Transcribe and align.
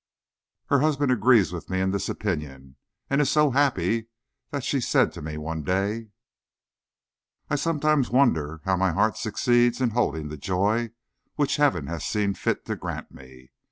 Her 0.69 0.79
husband 0.79 1.11
agrees 1.11 1.53
with 1.53 1.69
me 1.69 1.79
in 1.79 1.91
this 1.91 2.09
opinion, 2.09 2.75
and 3.07 3.21
is 3.21 3.29
so 3.29 3.51
happy 3.51 4.07
that 4.49 4.63
she 4.63 4.81
said 4.81 5.11
to 5.13 5.21
me 5.21 5.37
one 5.37 5.61
day: 5.61 6.07
"I 7.51 7.55
sometimes 7.55 8.09
wonder 8.09 8.61
how 8.65 8.75
my 8.77 8.93
heart 8.93 9.15
succeeds 9.15 9.79
in 9.79 9.91
holding 9.91 10.29
the 10.29 10.37
joy 10.37 10.89
which 11.35 11.57
Heaven 11.57 11.85
has 11.85 12.03
seen 12.03 12.33
fit 12.33 12.65
to 12.65 12.75
grant 12.75 13.11
me. 13.11 13.51